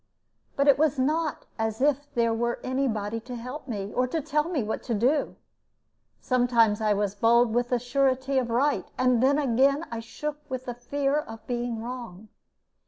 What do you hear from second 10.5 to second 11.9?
the fear of being